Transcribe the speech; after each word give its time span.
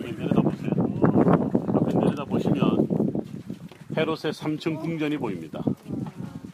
여기 0.00 0.12
내려다 0.12 0.42
보세요. 0.42 0.70
앞에 1.74 1.94
내려다 1.98 2.24
보시면 2.24 2.88
헤롯의 3.96 4.32
3층 4.32 4.80
궁전이 4.80 5.16
보입니다. 5.18 5.62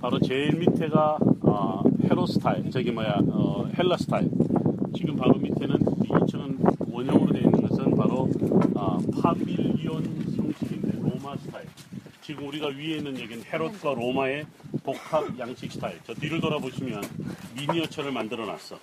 바로 0.00 0.18
제일 0.20 0.56
밑에가 0.56 1.18
어, 1.42 1.82
헤롯 2.04 2.28
스타일, 2.28 2.70
저기 2.70 2.90
뭐야 2.90 3.18
어, 3.28 3.66
헬라 3.78 3.96
스타일. 3.96 4.30
지금 4.94 5.16
바로 5.16 5.34
밑에는 5.34 5.76
2층은 5.78 6.92
원형으로 6.92 7.32
되어 7.32 7.42
있는 7.42 7.62
것은 7.68 7.96
바로 7.96 8.28
어, 8.74 8.98
pavilion 9.22 10.04
형식인데 10.36 10.98
로마 11.00 11.36
스타일. 11.36 11.66
지금 12.22 12.48
우리가 12.48 12.68
위에 12.68 12.96
있는 12.96 13.18
여기는 13.20 13.44
헤롯과 13.44 13.94
로마의 13.94 14.46
복합 14.82 15.38
양식 15.38 15.72
스타일. 15.72 15.98
저 16.06 16.14
뒤를 16.14 16.40
돌아보시면 16.40 17.02
미니어처를 17.56 18.12
만들어 18.12 18.46
놨어. 18.46 18.78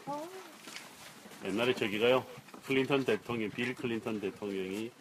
옛날에 1.46 1.74
저기가요. 1.74 2.24
클린턴 2.66 3.04
대통령, 3.06 3.50
빌 3.52 3.74
클린턴 3.76 4.20
대통령이 4.20 4.92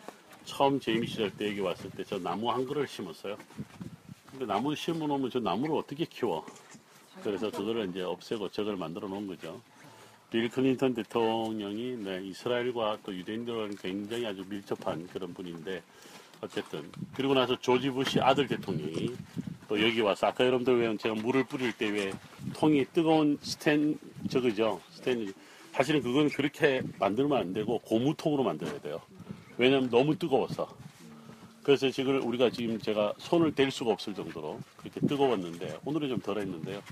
처음 0.44 0.80
재임 0.80 1.04
시절 1.04 1.30
때 1.30 1.48
여기 1.48 1.60
왔을 1.60 1.90
때 1.90 2.02
저 2.04 2.18
나무 2.18 2.50
한 2.50 2.64
그루를 2.64 2.88
심었어요. 2.88 3.36
근데 4.30 4.46
나무 4.46 4.74
심어 4.74 5.06
놓으면 5.06 5.30
저 5.30 5.38
나무를 5.40 5.76
어떻게 5.76 6.04
키워? 6.04 6.44
그래서 7.22 7.50
그거를 7.50 7.88
이제 7.90 8.00
없애고 8.02 8.48
저걸 8.50 8.76
만들어 8.76 9.08
놓은 9.08 9.26
거죠. 9.26 9.60
빌 10.30 10.48
클린턴 10.48 10.94
대통령이 10.94 11.96
네, 11.98 12.20
이스라엘과 12.24 12.98
또 13.04 13.14
유대인들과는 13.14 13.76
굉장히 13.76 14.26
아주 14.26 14.44
밀접한 14.48 15.08
그런 15.08 15.34
분인데 15.34 15.82
어쨌든 16.40 16.90
그리고 17.14 17.34
나서 17.34 17.58
조지 17.58 17.90
부시 17.90 18.20
아들 18.20 18.46
대통령이 18.46 19.14
또 19.68 19.82
여기 19.82 20.00
와서 20.00 20.28
아까 20.28 20.44
여러분들 20.46 20.80
왜 20.80 20.96
제가 20.96 21.16
물을 21.16 21.44
뿌릴 21.44 21.72
때 21.72 21.90
왜 21.90 22.12
통이 22.54 22.86
뜨거운 22.92 23.38
스탠 23.42 23.98
저거죠 24.30 24.80
스탠 24.90 25.32
사실은 25.72 26.02
그건 26.02 26.28
그렇게 26.28 26.82
만들면 26.98 27.38
안 27.38 27.52
되고 27.52 27.78
고무통으로 27.78 28.42
만들어야 28.42 28.80
돼요. 28.80 29.00
왜냐하면 29.56 29.90
너무 29.90 30.18
뜨거워서. 30.18 30.68
그래서 31.62 31.90
지금 31.90 32.26
우리가 32.26 32.50
지금 32.50 32.78
제가 32.78 33.12
손을 33.18 33.54
댈 33.54 33.70
수가 33.70 33.92
없을 33.92 34.14
정도로 34.14 34.58
그렇게 34.76 35.00
뜨거웠는데 35.00 35.78
오늘은 35.84 36.08
좀 36.08 36.18
덜했는데요. 36.18 36.82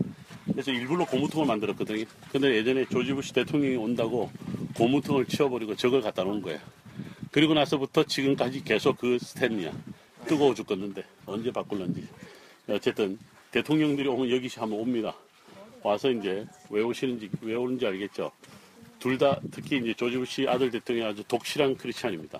그래서 0.45 0.71
일부러 0.71 1.05
고무통을 1.07 1.47
만들었거든요. 1.47 2.05
근데 2.31 2.55
예전에 2.55 2.85
조지 2.87 3.13
부시 3.15 3.33
대통령이 3.33 3.77
온다고 3.77 4.31
고무통을 4.77 5.25
치워버리고 5.27 5.75
저걸 5.75 6.03
갖다 6.03 6.23
놓은 6.23 6.43
거예요. 6.43 6.61
그리고 7.31 7.55
나서부터 7.55 8.05
지금까지 8.05 8.63
계속 8.65 8.99
그 8.99 9.19
스탠이야. 9.19 9.73
뜨거워 10.27 10.55
죽겠는데 10.55 11.03
언제 11.25 11.51
바꿀런지. 11.51 12.07
어쨌든 12.69 13.19
대통령들이 13.51 14.07
오면 14.09 14.31
여기 14.31 14.49
한번 14.55 14.81
옵니다. 14.81 15.15
와서 15.83 16.11
이제 16.11 16.47
왜 16.69 16.83
오시는지 16.83 17.31
왜 17.41 17.55
오는지 17.55 17.87
알겠죠. 17.87 18.31
둘 18.99 19.19
다 19.19 19.41
특히 19.51 19.79
이제 19.79 19.95
조지 19.95 20.17
부시 20.17 20.47
아들 20.49 20.71
대통령이 20.71 21.11
아주 21.11 21.25
독실한 21.25 21.77
크리스찬입니다. 21.77 22.39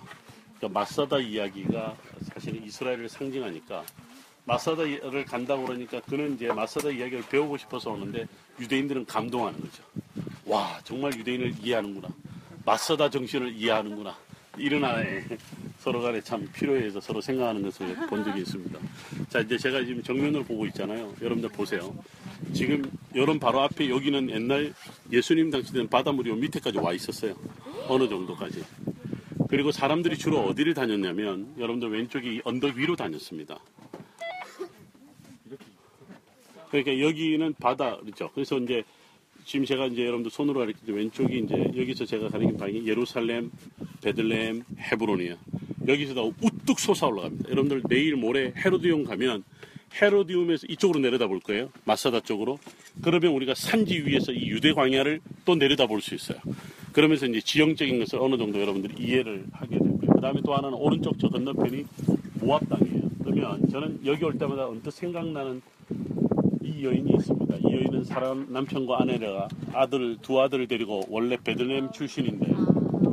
그러니까 0.57 0.79
마사다 0.79 1.19
이야기가 1.19 1.95
사실은 2.33 2.63
이스라엘을 2.65 3.07
상징하니까 3.09 3.83
마사다를 4.45 5.25
간다고 5.25 5.65
그러니까 5.65 6.01
그는 6.01 6.35
이제 6.35 6.47
마사다 6.47 6.89
이야기를 6.89 7.23
배우고 7.29 7.57
싶어서 7.57 7.91
오는데 7.91 8.27
유대인들은 8.59 9.05
감동하는 9.05 9.59
거죠. 9.59 9.83
와 10.45 10.79
정말 10.83 11.13
유대인을 11.15 11.55
이해하는구나. 11.61 12.09
마사다 12.65 13.09
정신을 13.09 13.53
이해하는구나. 13.53 14.17
하나의 14.67 15.23
서로 15.79 16.01
간에 16.01 16.19
참 16.21 16.47
필요해서 16.53 16.99
서로 16.99 17.21
생각하는 17.21 17.61
것을 17.63 17.95
본 18.07 18.23
적이 18.23 18.41
있습니다. 18.41 18.79
자 19.29 19.39
이제 19.39 19.57
제가 19.57 19.83
지금 19.85 20.03
정면을 20.03 20.43
보고 20.43 20.65
있잖아요. 20.67 21.13
여러분들 21.21 21.49
보세요. 21.49 21.95
지금 22.53 22.83
여러분 23.15 23.39
바로 23.39 23.61
앞에 23.61 23.89
여기는 23.89 24.29
옛날 24.29 24.73
예수님 25.11 25.49
당시 25.49 25.71
때는 25.71 25.87
바닷물이 25.87 26.29
요 26.29 26.35
밑에까지 26.35 26.77
와 26.77 26.93
있었어요. 26.93 27.35
어느 27.87 28.07
정도까지. 28.09 28.63
그리고 29.49 29.71
사람들이 29.71 30.17
주로 30.17 30.41
어디를 30.41 30.73
다녔냐면 30.73 31.53
여러분들 31.57 31.89
왼쪽이 31.89 32.41
언덕 32.43 32.75
위로 32.75 32.95
다녔습니다. 32.95 33.59
그러니까 36.69 36.99
여기는 36.99 37.55
바다 37.59 37.97
그렇죠. 37.97 38.29
그래서 38.33 38.57
이제 38.59 38.83
지금 39.45 39.65
제가 39.65 39.87
이제 39.87 40.03
여러분들 40.03 40.31
손으로 40.31 40.59
가리키죠. 40.59 40.93
왼쪽이 40.93 41.39
이제 41.39 41.71
여기서 41.75 42.05
제가 42.05 42.29
가리킨 42.29 42.57
방이 42.57 42.87
예루살렘, 42.87 43.51
베들레헴, 44.03 44.63
헤브론이에요. 44.79 45.35
여기서 45.87 46.31
우뚝 46.41 46.79
솟아 46.79 47.09
올라갑니다. 47.09 47.49
여러분들 47.49 47.83
내일 47.89 48.15
모레 48.15 48.53
헤로디움 48.57 49.05
가면 49.05 49.43
헤로디움에서 49.99 50.67
이쪽으로 50.69 50.99
내려다 50.99 51.25
볼 51.27 51.39
거예요. 51.39 51.69
마사다 51.85 52.19
쪽으로. 52.19 52.59
그러면 53.01 53.31
우리가 53.33 53.55
산지 53.55 53.99
위에서 54.05 54.31
이 54.31 54.47
유대 54.49 54.71
광야를 54.73 55.19
또 55.45 55.55
내려다 55.55 55.87
볼 55.87 55.99
수 56.01 56.13
있어요. 56.13 56.37
그러면서 56.93 57.25
이제 57.25 57.41
지형적인 57.41 57.97
것을 57.99 58.19
어느 58.19 58.37
정도 58.37 58.61
여러분들이 58.61 59.03
이해를 59.03 59.45
하게 59.51 59.79
되고요. 59.79 60.13
그 60.13 60.21
다음에 60.21 60.41
또 60.45 60.53
하나는 60.53 60.77
오른쪽 60.77 61.17
저 61.17 61.27
건너편이 61.29 61.85
모압 62.41 62.69
땅이에요. 62.69 63.09
그러면 63.23 63.69
저는 63.71 63.99
여기 64.05 64.23
올 64.25 64.37
때마다 64.37 64.67
언뜻 64.67 64.91
생각나는 64.91 65.61
이 66.61 66.83
여인이 66.83 67.11
있습니다. 67.15 67.55
이 67.57 67.63
여인은 67.63 68.03
사람 68.03 68.51
남편과 68.51 69.01
아내가 69.01 69.47
아들 69.73 70.17
두 70.21 70.41
아들을 70.41 70.67
데리고 70.67 71.03
원래 71.09 71.37
베들레헴 71.37 71.91
출신인데 71.91 72.51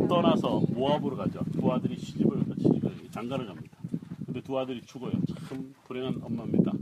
떠나서 0.08 0.62
모압으로 0.68 1.16
가죠. 1.16 1.40
두 1.52 1.72
아들이 1.72 1.96
시집을 1.98 2.44
시집을 2.58 2.92
장가를 3.10 3.46
갑니다. 3.46 3.76
근데 4.24 4.40
두 4.40 4.58
아들이 4.58 4.82
죽어요. 4.82 5.12
참 5.48 5.74
불행한 5.84 6.20
엄마입니다. 6.22 6.72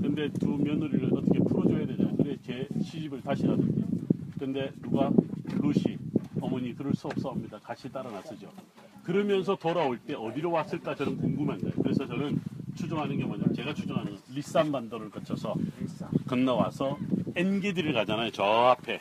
근데 0.00 0.28
두 0.32 0.56
며느리를 0.56 1.12
어떻게 1.12 1.38
풀어줘야 1.40 1.86
되냐. 1.86 2.10
그래 2.16 2.36
제 2.42 2.68
시집을 2.82 3.22
다시 3.22 3.46
가든지. 3.46 3.84
근데 4.38 4.70
누가 4.82 5.10
루시 5.60 5.98
어머니 6.40 6.74
그럴 6.74 6.94
수 6.94 7.08
없사옵니다. 7.08 7.58
같이 7.58 7.90
따라 7.90 8.10
나서죠. 8.10 8.48
그러면서 9.02 9.56
돌아올 9.56 9.98
때 9.98 10.14
어디로 10.14 10.50
왔을까 10.50 10.94
저는 10.94 11.16
궁금한 11.18 11.58
거예요. 11.58 11.74
그래서 11.82 12.06
저는 12.06 12.40
추정하는 12.74 13.16
게 13.16 13.24
뭐냐면 13.24 13.54
제가 13.54 13.72
추정하는 13.72 14.12
건 14.12 14.20
리산 14.34 14.70
반도를 14.70 15.10
거쳐서 15.10 15.54
건너와서 16.26 16.98
엔게디를 17.34 17.92
가잖아요. 17.92 18.30
저 18.30 18.42
앞에 18.44 19.00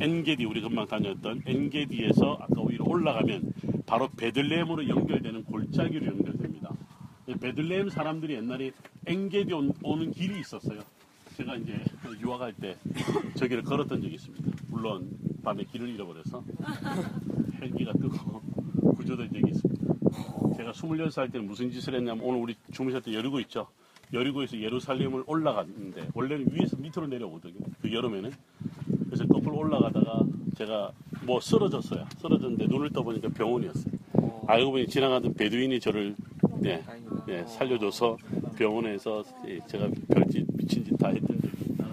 엔게디 0.00 0.44
우리 0.44 0.60
금방 0.60 0.86
다녔던 0.86 1.42
엔게디에서 1.46 2.38
아까 2.40 2.62
위로 2.66 2.86
올라가면 2.88 3.52
바로 3.86 4.08
베들레헴으로 4.16 4.88
연결되는 4.88 5.44
골짜기로 5.44 6.06
연결됩니다. 6.06 6.70
베들레헴 7.40 7.90
사람들이 7.90 8.34
옛날에 8.34 8.72
엔게디 9.06 9.52
온- 9.52 9.72
오는 9.82 10.10
길이 10.12 10.40
있었어요. 10.40 10.80
제가 11.36 11.56
이제 11.56 11.78
유학할 12.20 12.52
때 12.54 12.76
저기를 13.36 13.62
걸었던 13.62 14.00
적이 14.02 14.14
있습니다. 14.14 14.50
물론 14.68 15.08
밤에 15.44 15.64
길을 15.64 15.88
잃어버려서 15.90 16.42
헬기가 17.62 17.92
뜨고 17.92 18.40
구조된 18.96 19.30
적이 19.32 19.50
있습니다. 19.52 19.94
제가 20.56 20.72
26살 20.72 21.30
때는 21.32 21.46
무슨 21.46 21.70
짓을 21.70 21.94
했냐면 21.94 22.24
오늘 22.24 22.40
우리 22.40 22.56
주무셨던 22.72 23.14
여리고 23.14 23.38
있죠. 23.40 23.68
여리고에서 24.12 24.58
예루살렘을 24.58 25.22
올라갔는데 25.26 26.08
원래는 26.14 26.46
위에서 26.52 26.76
밑으로 26.78 27.06
내려오거든요. 27.06 27.54
그 27.80 27.92
여름에는. 27.92 28.30
그래서 29.06 29.26
거꾸로 29.26 29.58
올라가다가 29.58 30.22
제가 30.56 30.92
뭐 31.24 31.40
쓰러졌어요. 31.40 32.06
쓰러졌는데 32.18 32.66
눈을 32.66 32.90
떠보니까 32.90 33.28
병원이었어요. 33.30 33.92
알고 34.46 34.70
보니 34.72 34.86
지나가던 34.86 35.34
베두인이 35.34 35.78
저를 35.80 36.14
네. 36.60 36.82
네, 37.26 37.44
살려줘서 37.46 38.16
병원에서 38.56 39.22
예, 39.46 39.60
제가 39.66 39.88
별짓 40.10 40.46
미친 40.56 40.84
짓 40.84 40.96
다 40.98 41.08
했던 41.08 41.36
적이 41.40 41.72
있다. 41.72 41.84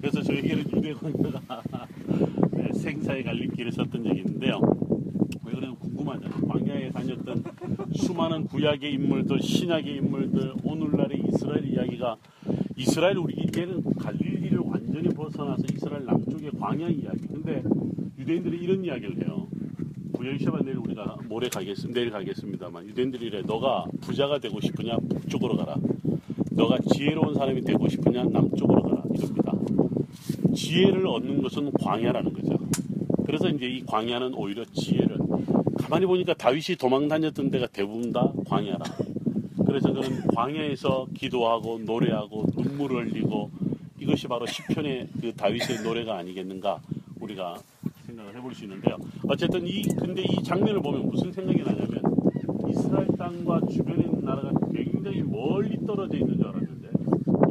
그래서 0.00 0.22
저에게는 0.22 0.64
유대관계가 0.72 1.40
네, 2.52 2.72
생사의 2.72 3.22
갈림길을 3.24 3.70
섰던 3.72 4.02
적이 4.02 4.20
있는데요. 4.20 4.60
왜 5.60 5.66
그러면 5.66 5.76
궁금하잖아요. 5.78 6.48
광야에 6.48 6.90
다녔던 6.90 7.44
수많은 7.94 8.46
구약의 8.46 8.94
인물들, 8.94 9.40
신약의 9.42 9.96
인물들, 9.96 10.54
오늘날의 10.64 11.22
이스라엘 11.28 11.66
이야기가 11.66 12.16
이스라엘 12.76 13.18
우리 13.18 13.34
이제는 13.42 13.82
갈릴리를 13.98 14.58
완전히 14.58 15.08
벗어나서 15.10 15.62
이스라엘 15.74 16.06
남쪽의 16.06 16.52
광야 16.58 16.88
이야기. 16.88 17.26
근데 17.26 17.62
유대인들이 18.18 18.56
이런 18.58 18.84
이야기를 18.84 19.18
해요. 19.18 19.46
부여시아만 20.14 20.64
내일 20.64 20.78
우리가 20.78 21.16
모레 21.28 21.48
가겠습니다. 21.50 22.00
내일 22.00 22.10
가겠습니다만 22.10 22.86
유대인들이 22.88 23.26
이래. 23.26 23.42
너가 23.42 23.84
부자가 24.00 24.38
되고 24.38 24.60
싶으냐 24.60 24.96
북쪽으로 24.96 25.56
가라. 25.58 25.76
너가 26.52 26.78
지혜로운 26.92 27.34
사람이 27.34 27.60
되고 27.62 27.86
싶으냐 27.86 28.24
남쪽으로 28.24 28.82
가라. 28.82 29.02
이럽니다. 29.14 29.52
지혜를 30.54 31.06
얻는 31.06 31.42
것은 31.42 31.70
광야라는 31.72 32.32
거죠. 32.32 32.59
그래서 33.30 33.48
이제 33.48 33.64
이 33.64 33.84
광야는 33.86 34.34
오히려 34.34 34.64
지혜를 34.64 35.16
가만히 35.78 36.04
보니까 36.04 36.34
다윗이 36.34 36.76
도망 36.80 37.06
다녔던 37.06 37.48
데가 37.52 37.68
대부분 37.68 38.12
다 38.12 38.28
광야라. 38.44 38.84
그래서 39.64 39.92
그는 39.92 40.26
광야에서 40.34 41.06
기도하고 41.14 41.78
노래하고 41.78 42.46
눈물을 42.56 43.06
흘리고 43.06 43.52
이것이 44.00 44.26
바로 44.26 44.46
시편의 44.46 45.06
그 45.20 45.32
다윗의 45.36 45.84
노래가 45.84 46.16
아니겠는가 46.16 46.80
우리가 47.20 47.56
생각을 48.06 48.34
해볼 48.34 48.52
수 48.52 48.64
있는데요. 48.64 48.96
어쨌든 49.28 49.64
이 49.64 49.82
근데 49.82 50.22
이 50.22 50.42
장면을 50.42 50.82
보면 50.82 51.06
무슨 51.06 51.30
생각이 51.30 51.62
나냐면 51.62 52.02
이스라엘 52.68 53.06
땅과 53.16 53.60
주변에 53.70 54.06
있는 54.06 54.24
나라가 54.24 54.50
굉장히 54.74 55.22
멀리 55.22 55.78
떨어져 55.86 56.16
있는 56.16 56.36
줄 56.36 56.48
알았는데 56.48 56.88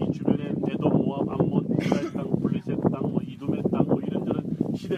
이 0.01 0.11
주변에 0.11 0.51
에돔, 0.67 0.91
모압, 1.05 1.29
암몬, 1.39 1.67
이스라엘 1.81 2.11
땅, 2.11 2.29
블레셋 2.37 2.77
땅, 2.91 3.01
뭐 3.13 3.21
이두메 3.25 3.61
땅, 3.71 3.85
뭐 3.85 4.01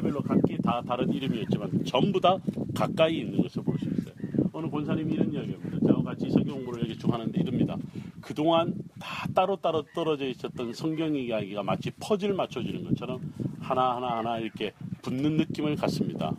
시대별로 0.01 0.21
각기 0.21 0.57
다 0.61 0.81
다른 0.85 1.13
이름이었지만 1.13 1.85
전부 1.85 2.19
다 2.19 2.37
가까이 2.75 3.19
있는 3.19 3.41
것을 3.41 3.63
볼 3.63 3.77
수 3.79 3.85
있어요. 3.85 4.13
어느 4.51 4.67
권사님이 4.69 5.13
이런 5.13 5.31
이야기합니다. 5.31 5.87
저와 5.87 6.03
같이 6.03 6.29
성경 6.29 6.55
공부를 6.57 6.83
여기 6.83 6.97
쭉 6.97 7.13
하는데 7.13 7.39
이럽니다. 7.39 7.77
그동안 8.19 8.73
다 8.99 9.27
따로따로 9.33 9.83
떨어져 9.93 10.27
있었던 10.27 10.73
성경 10.73 11.15
이야기가 11.15 11.63
마치 11.63 11.91
퍼즐 11.91 12.33
맞춰지는 12.33 12.83
것처럼 12.83 13.21
하나하나 13.59 14.17
하나 14.17 14.39
이렇게 14.39 14.73
붙는 15.03 15.37
느낌을 15.37 15.75
갖습니다. 15.77 16.33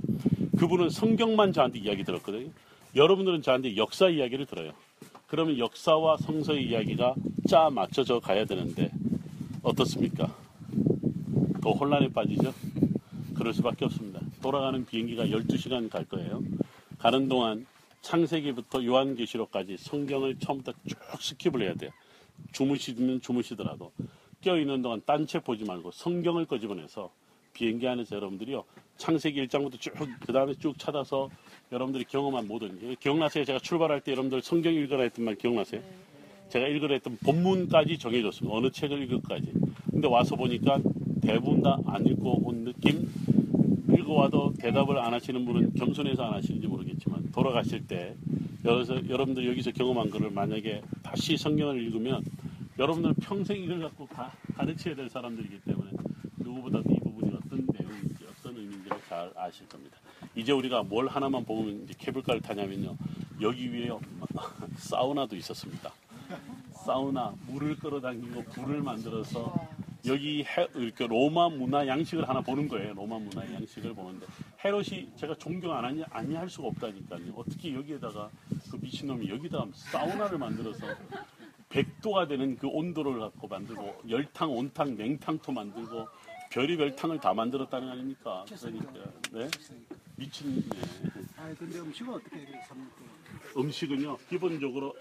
그분은 0.58 0.90
성경만 0.90 1.52
저한테 1.52 1.78
이야기 1.78 2.04
들었거든요. 2.04 2.50
여러분들은 2.94 3.42
저한테 3.42 3.76
역사 3.76 4.08
이야기를 4.08 4.46
들어요. 4.46 4.72
그러면 5.26 5.58
역사와 5.58 6.18
성서의 6.18 6.68
이야기가 6.68 7.14
짜 7.48 7.70
맞춰져 7.70 8.20
가야 8.20 8.44
되는데 8.44 8.90
어떻습니까? 9.62 10.28
더 11.62 11.70
혼란에 11.70 12.08
빠지죠? 12.08 12.52
그럴 13.42 13.52
수밖에 13.54 13.84
없습니다. 13.86 14.20
돌아가는 14.40 14.84
비행기가 14.86 15.26
12시간 15.26 15.90
갈 15.90 16.04
거예요. 16.04 16.40
가는 16.98 17.28
동안 17.28 17.66
창세기부터 18.00 18.84
요한계시록까지 18.84 19.78
성경을 19.78 20.38
처음부터 20.38 20.72
쭉 20.86 20.96
skip을 21.18 21.62
해야 21.62 21.74
돼요. 21.74 21.90
주무시면 22.52 23.20
주무시더라도 23.20 23.90
깨어있는 24.42 24.82
동안 24.82 25.02
딴 25.04 25.26
책 25.26 25.42
보지 25.42 25.64
말고 25.64 25.90
성경을 25.90 26.46
꺼집어내서 26.46 27.10
비행기 27.52 27.86
안에서 27.88 28.14
여러분들이요 28.14 28.62
창세기 28.96 29.44
1장부터 29.48 29.80
쭉 29.80 29.92
그 30.24 30.32
다음에 30.32 30.54
쭉 30.54 30.78
찾아서 30.78 31.28
여러분들이 31.72 32.04
경험한 32.04 32.46
모든 32.46 32.96
기억나세요? 33.00 33.44
제가 33.44 33.58
출발할 33.58 34.02
때 34.02 34.12
여러분들 34.12 34.40
성경 34.42 34.72
읽으라 34.72 35.02
했던 35.02 35.24
말 35.24 35.34
기억나세요? 35.34 35.82
제가 36.48 36.68
읽으라 36.68 36.94
했던 36.94 37.18
본문까지 37.24 37.98
정해줬습니다. 37.98 38.56
어느 38.56 38.70
책을 38.70 39.02
읽을까지. 39.02 39.52
근데 39.90 40.06
와서 40.06 40.36
보니까 40.36 40.78
대부분 41.22 41.62
다 41.62 41.78
안 41.86 42.04
읽고 42.06 42.48
온 42.48 42.64
느낌? 42.64 43.08
읽어와도 43.98 44.54
대답을 44.58 44.98
안 44.98 45.12
하시는 45.12 45.44
분은 45.44 45.74
겸손해서 45.74 46.24
안 46.24 46.34
하시는지 46.34 46.66
모르겠지만 46.66 47.30
돌아가실 47.32 47.86
때 47.86 48.14
여러분들 48.64 49.48
여기서 49.48 49.72
경험한 49.72 50.10
거를 50.10 50.30
만약에 50.30 50.82
다시 51.02 51.36
성경을 51.36 51.82
읽으면 51.82 52.22
여러분들 52.78 53.14
평생 53.20 53.62
이걸 53.62 53.80
갖고 53.80 54.06
가, 54.06 54.32
가르쳐야 54.56 54.94
될 54.94 55.08
사람들이기 55.08 55.60
때문에 55.60 55.90
누구보다도 56.38 56.90
이 56.90 56.98
부분이 57.00 57.32
어떤 57.34 57.66
내용인지 57.78 58.24
어떤 58.30 58.56
의미인지를 58.56 58.96
잘 59.08 59.30
아실 59.36 59.68
겁니다. 59.68 59.96
이제 60.34 60.52
우리가 60.52 60.82
뭘 60.82 61.08
하나만 61.08 61.44
보면 61.44 61.84
이제 61.84 61.94
케이블카를 61.98 62.40
타냐면요. 62.40 62.96
여기 63.40 63.72
위에요. 63.72 64.00
사우나도 64.76 65.36
있었습니다. 65.36 65.92
사우나, 66.72 67.34
물을 67.46 67.76
끌어당기고 67.76 68.42
불을 68.44 68.82
만들어서 68.82 69.52
여기 70.06 70.42
해, 70.44 70.68
이렇게 70.74 71.06
로마 71.06 71.48
문화 71.48 71.86
양식을 71.86 72.28
하나 72.28 72.40
보는 72.40 72.66
거예요. 72.68 72.92
로마 72.94 73.18
문화 73.18 73.42
양식을 73.54 73.94
보는데 73.94 74.26
헤롯이 74.64 75.12
제가 75.16 75.34
존경 75.36 75.72
안 75.76 75.84
하냐 75.84 76.04
아니 76.10 76.34
할 76.34 76.48
수가 76.50 76.68
없다니까요. 76.68 77.32
어떻게 77.36 77.72
여기에다가 77.74 78.28
그 78.70 78.76
미친놈이 78.80 79.28
여기다 79.28 79.64
사우나를 79.72 80.38
만들어서 80.38 80.86
100도가 81.68 82.28
되는 82.28 82.56
그 82.56 82.66
온도를 82.66 83.18
갖고 83.20 83.46
만들고 83.48 84.02
열탕, 84.08 84.50
온탕, 84.52 84.96
냉탕도 84.96 85.52
만들고 85.52 86.08
별의별 86.50 86.96
탕을 86.96 87.18
다 87.18 87.32
만들었다는 87.32 87.86
거 87.86 87.92
아닙니까? 87.92 88.44
그러니까 88.60 88.92
네 89.32 89.48
미친 90.16 90.68
네. 90.68 90.78
아 91.38 91.54
근데 91.58 91.78
음식은 91.78 92.12
어떻게 92.12 92.36
삽니까? 92.68 92.96
음식은요 93.56 94.18
기본적으로 94.28 94.90